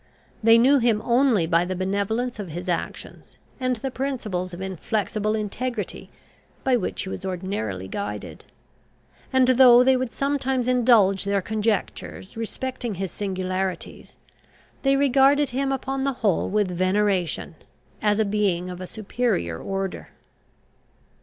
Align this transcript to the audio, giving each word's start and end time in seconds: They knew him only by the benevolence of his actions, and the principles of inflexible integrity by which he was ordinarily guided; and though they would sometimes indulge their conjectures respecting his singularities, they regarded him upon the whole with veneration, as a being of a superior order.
They 0.41 0.57
knew 0.57 0.79
him 0.79 0.99
only 1.05 1.45
by 1.45 1.63
the 1.63 1.75
benevolence 1.75 2.39
of 2.39 2.47
his 2.49 2.67
actions, 2.67 3.37
and 3.59 3.75
the 3.75 3.91
principles 3.91 4.51
of 4.51 4.59
inflexible 4.59 5.35
integrity 5.35 6.09
by 6.63 6.75
which 6.75 7.03
he 7.03 7.09
was 7.09 7.23
ordinarily 7.23 7.87
guided; 7.87 8.45
and 9.31 9.49
though 9.49 9.83
they 9.83 9.95
would 9.95 10.11
sometimes 10.11 10.67
indulge 10.67 11.23
their 11.25 11.39
conjectures 11.39 12.35
respecting 12.35 12.95
his 12.95 13.11
singularities, 13.11 14.17
they 14.81 14.95
regarded 14.95 15.51
him 15.51 15.71
upon 15.71 16.03
the 16.03 16.13
whole 16.23 16.49
with 16.49 16.71
veneration, 16.71 17.53
as 18.01 18.17
a 18.17 18.25
being 18.25 18.71
of 18.71 18.81
a 18.81 18.87
superior 18.87 19.59
order. 19.61 20.07